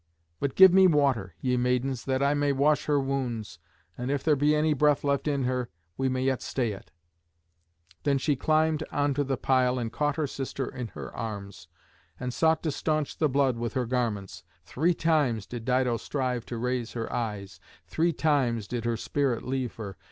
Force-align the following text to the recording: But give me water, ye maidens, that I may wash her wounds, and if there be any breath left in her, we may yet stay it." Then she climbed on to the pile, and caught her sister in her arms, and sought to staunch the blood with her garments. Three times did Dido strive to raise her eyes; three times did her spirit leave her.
But 0.39 0.55
give 0.55 0.73
me 0.73 0.87
water, 0.87 1.35
ye 1.41 1.57
maidens, 1.57 2.05
that 2.05 2.23
I 2.23 2.33
may 2.33 2.53
wash 2.53 2.85
her 2.85 2.99
wounds, 2.99 3.59
and 3.95 4.09
if 4.09 4.23
there 4.23 4.35
be 4.35 4.55
any 4.55 4.73
breath 4.73 5.03
left 5.03 5.27
in 5.27 5.43
her, 5.43 5.69
we 5.95 6.09
may 6.09 6.23
yet 6.23 6.41
stay 6.41 6.71
it." 6.71 6.89
Then 8.01 8.17
she 8.17 8.35
climbed 8.35 8.81
on 8.91 9.13
to 9.13 9.23
the 9.23 9.37
pile, 9.37 9.77
and 9.77 9.91
caught 9.93 10.15
her 10.15 10.25
sister 10.25 10.67
in 10.67 10.87
her 10.97 11.15
arms, 11.15 11.67
and 12.19 12.33
sought 12.33 12.63
to 12.63 12.71
staunch 12.71 13.19
the 13.19 13.29
blood 13.29 13.57
with 13.57 13.73
her 13.75 13.85
garments. 13.85 14.43
Three 14.63 14.95
times 14.95 15.45
did 15.45 15.65
Dido 15.65 15.97
strive 15.97 16.47
to 16.47 16.57
raise 16.57 16.93
her 16.93 17.13
eyes; 17.13 17.59
three 17.85 18.11
times 18.11 18.67
did 18.67 18.85
her 18.85 18.97
spirit 18.97 19.43
leave 19.43 19.75
her. 19.75 19.97